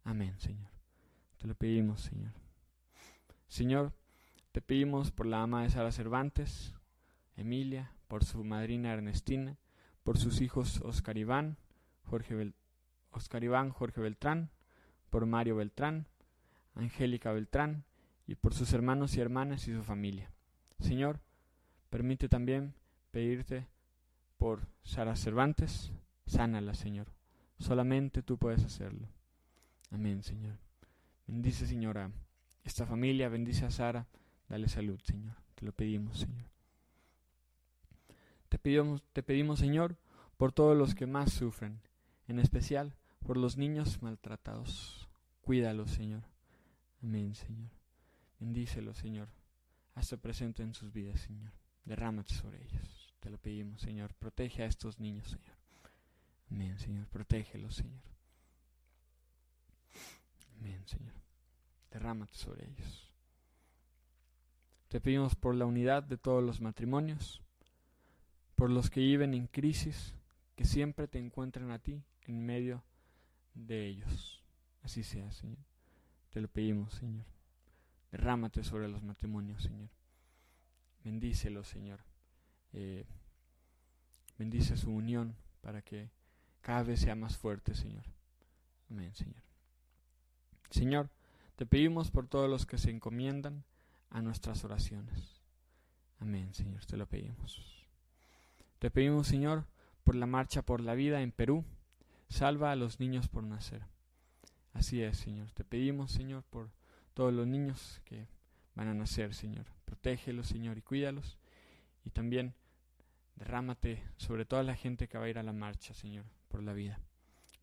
Amén, 0.04 0.34
Señor. 0.38 0.70
Te 1.38 1.46
lo 1.46 1.54
pedimos, 1.54 2.00
Señor. 2.00 2.32
Señor, 3.48 3.92
te 4.52 4.60
pedimos 4.60 5.10
por 5.10 5.26
la 5.26 5.42
ama 5.42 5.62
de 5.62 5.70
Sara 5.70 5.92
Cervantes, 5.92 6.74
Emilia, 7.36 7.92
por 8.08 8.24
su 8.24 8.44
madrina 8.44 8.92
Ernestina, 8.92 9.56
por 10.02 10.18
sus 10.18 10.40
hijos 10.40 10.80
Oscar 10.82 11.16
Iván, 11.16 11.56
Jorge 12.04 12.52
Oscar 13.12 13.44
Iván 13.44 13.70
Jorge 13.70 14.00
Beltrán, 14.00 14.50
por 15.10 15.26
Mario 15.26 15.56
Beltrán, 15.56 16.06
Angélica 16.74 17.32
Beltrán 17.32 17.84
y 18.26 18.36
por 18.36 18.54
sus 18.54 18.72
hermanos 18.72 19.16
y 19.16 19.20
hermanas 19.20 19.66
y 19.68 19.74
su 19.74 19.82
familia. 19.82 20.30
Señor, 20.78 21.20
permite 21.90 22.28
también 22.28 22.74
pedirte 23.10 23.66
por 24.38 24.66
Sara 24.82 25.16
Cervantes, 25.16 25.92
sánala, 26.26 26.74
Señor. 26.74 27.08
Solamente 27.58 28.22
tú 28.22 28.38
puedes 28.38 28.64
hacerlo. 28.64 29.08
Amén, 29.90 30.22
Señor. 30.22 30.56
Bendice, 31.26 31.66
Señor, 31.66 31.98
a 31.98 32.10
esta 32.64 32.86
familia, 32.86 33.28
bendice 33.28 33.64
a 33.64 33.70
Sara, 33.70 34.06
dale 34.48 34.68
salud, 34.68 35.00
Señor. 35.04 35.36
Te 35.54 35.64
lo 35.64 35.72
pedimos, 35.72 36.18
Señor. 36.20 36.48
Te 38.48 38.58
pedimos, 38.58 39.02
te 39.12 39.22
pedimos, 39.22 39.58
Señor, 39.58 39.96
por 40.36 40.52
todos 40.52 40.76
los 40.76 40.94
que 40.94 41.06
más 41.06 41.32
sufren, 41.32 41.80
en 42.26 42.38
especial 42.38 42.94
por 43.20 43.36
los 43.36 43.56
niños 43.56 44.02
maltratados. 44.02 45.08
Cuídalos, 45.42 45.90
Señor. 45.90 46.22
Amén, 47.02 47.34
Señor. 47.34 47.70
Bendícelos, 48.38 48.98
Señor. 48.98 49.28
Hazte 49.94 50.18
presente 50.18 50.62
en 50.62 50.74
sus 50.74 50.92
vidas, 50.92 51.20
Señor. 51.20 51.52
Derrámate 51.84 52.34
sobre 52.34 52.62
ellos. 52.62 53.14
Te 53.20 53.30
lo 53.30 53.38
pedimos, 53.38 53.80
Señor. 53.82 54.14
Protege 54.14 54.62
a 54.62 54.66
estos 54.66 54.98
niños, 54.98 55.28
Señor. 55.28 55.56
Amén, 56.50 56.78
Señor. 56.78 57.06
Protégelos, 57.08 57.74
Señor. 57.74 58.00
Amén, 60.60 60.82
Señor. 60.86 61.14
Derrámate 61.90 62.34
sobre 62.34 62.66
ellos. 62.68 63.10
Te 64.88 65.00
pedimos 65.00 65.34
por 65.34 65.54
la 65.54 65.66
unidad 65.66 66.02
de 66.02 66.18
todos 66.18 66.42
los 66.42 66.60
matrimonios, 66.60 67.42
por 68.56 68.70
los 68.70 68.90
que 68.90 69.00
viven 69.00 69.34
en 69.34 69.46
crisis, 69.46 70.14
que 70.56 70.64
siempre 70.64 71.08
te 71.08 71.18
encuentren 71.18 71.70
a 71.70 71.78
ti 71.78 72.02
en 72.22 72.44
medio 72.44 72.82
de 73.54 73.86
ellos. 73.86 74.42
Así 74.82 75.02
sea, 75.02 75.30
Señor. 75.32 75.64
Te 76.30 76.40
lo 76.40 76.48
pedimos, 76.48 76.94
Señor. 76.94 77.24
Derrámate 78.10 78.64
sobre 78.64 78.88
los 78.88 79.02
matrimonios, 79.02 79.62
Señor. 79.62 79.88
Bendícelos, 81.04 81.68
Señor. 81.68 82.00
Eh, 82.72 83.06
bendice 84.38 84.76
su 84.76 84.90
unión 84.90 85.36
para 85.60 85.82
que 85.82 86.10
cada 86.60 86.82
vez 86.82 87.00
sea 87.00 87.14
más 87.14 87.36
fuerte, 87.36 87.74
Señor. 87.74 88.04
Amén, 88.90 89.14
Señor. 89.14 89.49
Señor, 90.70 91.10
te 91.56 91.66
pedimos 91.66 92.10
por 92.10 92.26
todos 92.26 92.48
los 92.48 92.66
que 92.66 92.78
se 92.78 92.90
encomiendan 92.90 93.64
a 94.10 94.22
nuestras 94.22 94.64
oraciones. 94.64 95.42
Amén, 96.18 96.52
Señor, 96.54 96.84
te 96.86 96.96
lo 96.96 97.06
pedimos. 97.06 97.86
Te 98.78 98.90
pedimos, 98.90 99.26
Señor, 99.26 99.66
por 100.04 100.14
la 100.14 100.26
marcha 100.26 100.62
por 100.62 100.80
la 100.80 100.94
vida 100.94 101.22
en 101.22 101.32
Perú. 101.32 101.64
Salva 102.28 102.72
a 102.72 102.76
los 102.76 103.00
niños 103.00 103.28
por 103.28 103.42
nacer. 103.44 103.82
Así 104.72 105.02
es, 105.02 105.18
Señor. 105.18 105.50
Te 105.50 105.64
pedimos, 105.64 106.12
Señor, 106.12 106.44
por 106.44 106.70
todos 107.14 107.32
los 107.32 107.46
niños 107.46 108.00
que 108.04 108.28
van 108.74 108.88
a 108.88 108.94
nacer, 108.94 109.34
Señor. 109.34 109.66
Protégelos, 109.84 110.46
Señor, 110.46 110.78
y 110.78 110.82
cuídalos. 110.82 111.38
Y 112.04 112.10
también 112.10 112.54
derrámate 113.34 114.02
sobre 114.16 114.44
toda 114.44 114.62
la 114.62 114.76
gente 114.76 115.08
que 115.08 115.18
va 115.18 115.24
a 115.24 115.28
ir 115.28 115.38
a 115.38 115.42
la 115.42 115.52
marcha, 115.52 115.92
Señor, 115.94 116.24
por 116.48 116.62
la 116.62 116.72
vida. 116.72 117.00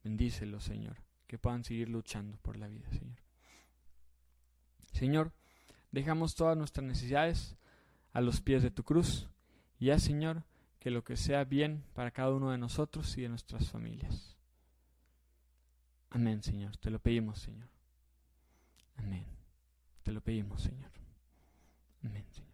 Bendícelos, 0.04 0.64
Señor, 0.64 0.98
que 1.28 1.38
puedan 1.38 1.64
seguir 1.64 1.90
luchando 1.90 2.38
por 2.38 2.58
la 2.58 2.68
vida, 2.68 2.90
Señor. 2.92 3.22
Señor, 4.94 5.34
dejamos 5.92 6.36
todas 6.36 6.58
nuestras 6.58 6.86
necesidades 6.86 7.56
a 8.14 8.22
los 8.22 8.42
pies 8.42 8.64
de 8.64 8.72
tu 8.72 8.84
cruz 8.84 9.30
y 9.80 9.92
Señor, 10.00 10.44
que 10.80 10.90
lo 10.90 11.04
que 11.04 11.18
sea 11.18 11.44
bien 11.44 11.84
para 11.94 12.12
cada 12.12 12.34
uno 12.34 12.52
de 12.52 12.58
nosotros 12.58 13.18
y 13.18 13.22
de 13.22 13.30
nuestras 13.30 13.70
familias. 13.70 14.38
Amén, 16.10 16.42
Señor. 16.42 16.78
Te 16.78 16.90
lo 16.90 17.00
pedimos, 17.00 17.40
Señor. 17.40 17.70
Amén. 18.96 19.26
Te 20.04 20.12
lo 20.12 20.22
pedimos, 20.22 20.62
Señor. 20.62 20.92
Amén, 22.04 22.26
Señor. 22.32 22.54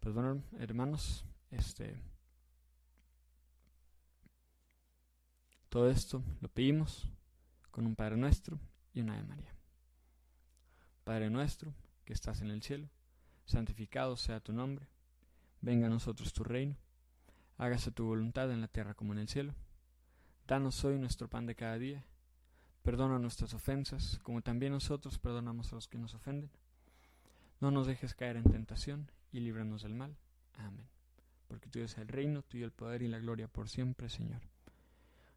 Pues 0.00 0.14
bueno, 0.14 0.42
hermanos, 0.58 1.24
este 1.50 2.02
todo 5.74 5.90
esto 5.90 6.22
lo 6.40 6.46
pedimos 6.46 7.08
con 7.72 7.84
un 7.84 7.96
Padre 7.96 8.16
nuestro 8.16 8.60
y 8.92 9.00
una 9.00 9.16
de 9.16 9.24
María. 9.24 9.52
Padre 11.02 11.30
nuestro, 11.30 11.74
que 12.04 12.12
estás 12.12 12.42
en 12.42 12.52
el 12.52 12.62
cielo, 12.62 12.88
santificado 13.44 14.16
sea 14.16 14.38
tu 14.38 14.52
nombre, 14.52 14.86
venga 15.60 15.88
a 15.88 15.90
nosotros 15.90 16.32
tu 16.32 16.44
reino, 16.44 16.76
hágase 17.58 17.90
tu 17.90 18.04
voluntad 18.04 18.52
en 18.52 18.60
la 18.60 18.68
tierra 18.68 18.94
como 18.94 19.14
en 19.14 19.18
el 19.18 19.28
cielo. 19.28 19.52
Danos 20.46 20.84
hoy 20.84 20.96
nuestro 20.96 21.28
pan 21.28 21.44
de 21.44 21.56
cada 21.56 21.76
día, 21.76 22.04
perdona 22.84 23.18
nuestras 23.18 23.52
ofensas, 23.52 24.20
como 24.22 24.42
también 24.42 24.70
nosotros 24.70 25.18
perdonamos 25.18 25.72
a 25.72 25.74
los 25.74 25.88
que 25.88 25.98
nos 25.98 26.14
ofenden. 26.14 26.52
No 27.58 27.72
nos 27.72 27.88
dejes 27.88 28.14
caer 28.14 28.36
en 28.36 28.44
tentación 28.44 29.10
y 29.32 29.40
líbranos 29.40 29.82
del 29.82 29.94
mal. 29.94 30.16
Amén. 30.52 30.86
Porque 31.48 31.68
tuyo 31.68 31.86
es 31.86 31.98
el 31.98 32.06
reino, 32.06 32.42
tuyo 32.42 32.64
el 32.64 32.70
poder 32.70 33.02
y 33.02 33.08
la 33.08 33.18
gloria 33.18 33.48
por 33.48 33.68
siempre, 33.68 34.08
Señor. 34.08 34.53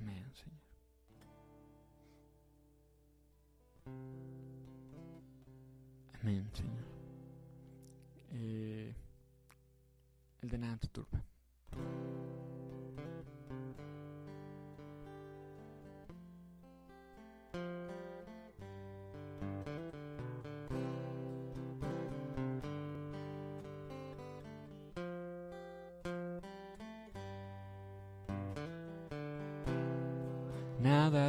Amén, 0.00 0.24
Señor. 0.34 0.60
Amén, 6.20 6.50
Señor. 6.54 6.84
Eh, 8.32 8.94
el 10.42 10.48
de 10.48 10.58
nada 10.58 10.76
te 10.78 10.88
turba. 10.88 11.22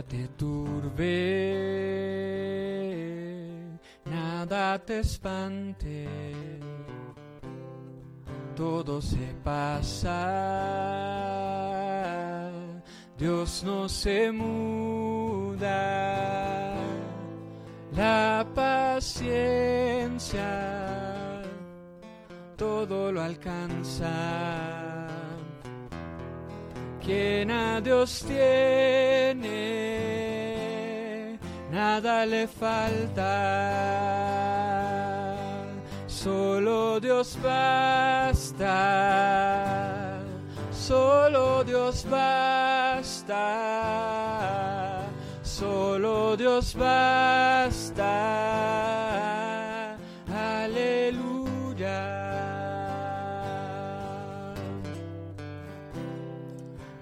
Nada 0.02 0.10
te 0.10 0.28
turbe, 0.30 1.04
nada 4.06 4.80
te 4.80 5.00
espante, 5.02 6.08
todo 8.56 9.00
se 9.00 9.36
pasa, 9.44 10.18
Dios 13.16 13.64
no 13.64 13.88
se 13.88 14.32
muda, 14.32 15.68
la 17.96 18.44
paciencia 18.56 19.62
todo 22.58 23.12
lo 23.12 23.22
alcanza 23.22 25.01
quien 27.04 27.52
a 27.52 27.82
Dios 27.82 28.24
tiene, 28.28 29.50
nada 31.72 32.26
le 32.26 32.48
falta, 32.48 33.28
solo 36.08 37.00
Dios 37.00 37.38
basta, 37.44 38.70
solo 40.72 41.64
Dios 41.64 42.06
basta, 42.10 43.38
solo 45.42 46.38
Dios 46.38 46.76
basta, 46.76 48.12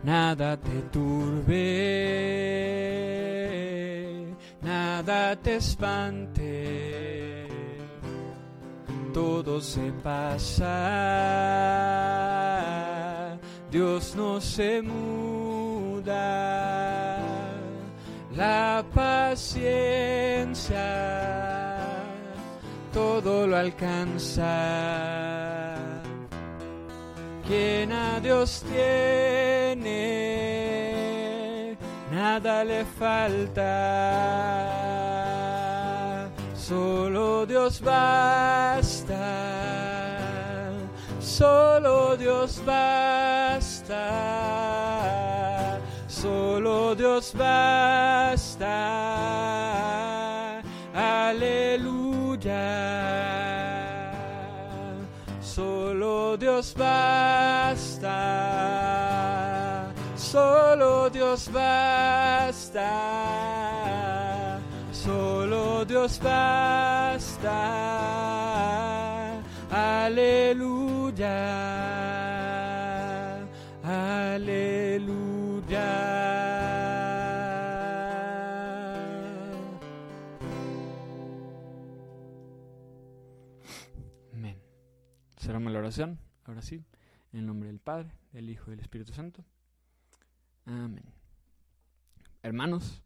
nada 0.09 0.57
te 0.57 0.81
turbe, 0.91 1.55
nada 4.59 5.35
te 5.35 5.57
espante, 5.57 7.47
todo 9.13 9.61
se 9.61 9.91
pasa, 10.03 10.71
Dios 13.69 14.15
no 14.15 14.41
se 14.41 14.81
muda, 14.81 16.17
la 18.35 18.83
paciencia 18.91 19.59
todo 22.91 23.45
lo 23.45 23.55
alcanza 23.57 24.89
quien 27.49 27.91
a 27.91 28.19
Dios 28.19 28.63
tiene, 28.71 29.87
nada 32.11 32.63
le 32.63 32.85
falta, 32.85 33.65
solo 36.55 37.47
Dios 37.47 37.81
basta, 37.81 39.17
solo 41.19 42.15
Dios 42.17 42.61
basta, 42.63 43.97
solo 46.07 46.93
Dios 46.93 47.33
basta, 47.33 48.75
aleluya 50.93 52.19
Dios 56.59 56.75
basta, 56.75 58.11
solo 60.17 61.09
Dios 61.09 61.49
basta, 61.53 62.89
solo 64.91 65.85
Dios 65.85 66.19
basta, 66.21 67.55
aleluya, 69.71 71.37
aleluya. 73.81 74.59
Amén. 84.33 84.61
Cerramos 85.37 85.71
la 85.71 85.79
oración, 85.79 86.19
ahora 86.49 86.61
sí, 86.63 86.83
en 87.31 87.39
el 87.39 87.45
nombre 87.45 87.69
del 87.69 87.79
Padre, 87.79 88.11
del 88.33 88.49
Hijo 88.49 88.65
y 88.67 88.71
del 88.71 88.79
Espíritu 88.79 89.13
Santo. 89.13 89.45
Amén. 90.65 91.03
Hermanos, 92.41 93.03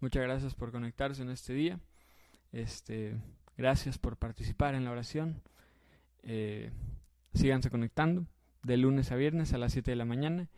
muchas 0.00 0.22
gracias 0.22 0.54
por 0.54 0.70
conectarse 0.70 1.22
en 1.22 1.30
este 1.30 1.54
día. 1.54 1.80
Este, 2.52 3.16
gracias 3.56 3.98
por 3.98 4.16
participar 4.16 4.76
en 4.76 4.84
la 4.84 4.92
oración. 4.92 5.42
Eh, 6.22 6.70
síganse 7.34 7.68
conectando 7.68 8.26
de 8.62 8.76
lunes 8.76 9.10
a 9.10 9.16
viernes 9.16 9.52
a 9.52 9.58
las 9.58 9.72
7 9.72 9.90
de 9.90 9.96
la 9.96 10.04
mañana 10.04 10.48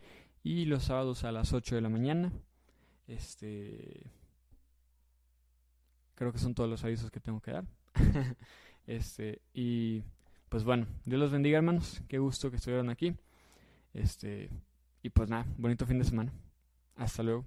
y 0.43 0.65
los 0.65 0.83
sábados 0.83 1.23
a 1.23 1.31
las 1.31 1.53
8 1.53 1.75
de 1.75 1.81
la 1.81 1.89
mañana. 1.89 2.31
Este 3.07 4.11
creo 6.13 6.31
que 6.31 6.39
son 6.39 6.53
todos 6.53 6.69
los 6.69 6.83
avisos 6.83 7.09
que 7.09 7.19
tengo 7.19 7.41
que 7.41 7.51
dar. 7.51 7.65
este 8.85 9.41
y 9.53 10.03
pues 10.49 10.63
bueno, 10.63 10.87
Dios 11.05 11.19
los 11.19 11.31
bendiga, 11.31 11.57
hermanos. 11.57 12.01
Qué 12.07 12.19
gusto 12.19 12.49
que 12.49 12.57
estuvieron 12.57 12.89
aquí. 12.89 13.15
Este, 13.93 14.49
y 15.03 15.09
pues 15.09 15.29
nada, 15.29 15.45
bonito 15.57 15.85
fin 15.85 15.99
de 15.99 16.05
semana. 16.05 16.31
Hasta 16.95 17.23
luego. 17.23 17.45